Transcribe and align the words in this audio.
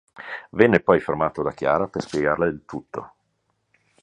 Viene 0.49 0.79
poi 0.79 0.99
fermato 0.99 1.43
da 1.43 1.51
Chiara 1.51 1.87
per 1.87 2.01
spiegarle 2.01 2.47
il 2.47 2.63
tutto. 2.65 3.13